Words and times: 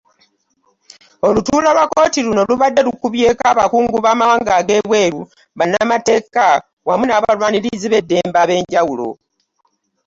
Olutuula 1.27 1.69
lwa 1.75 1.85
kkooti 1.87 2.19
luno 2.25 2.41
lubadde 2.49 2.81
lukubyeko 2.87 3.43
abakungu 3.51 3.97
b’amawanga 4.05 4.51
ag’ebweru, 4.59 5.21
bannamateeka 5.57 6.45
wamu 6.87 7.03
n’abalwanirizi 7.07 7.87
b’eddembe 7.91 8.37
ab’enjawulo. 8.43 9.09